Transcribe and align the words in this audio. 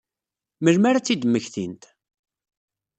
Melmi 0.63 0.85
ara 0.87 0.97
ad 0.99 1.03
tt-id-mmektint? 1.03 1.83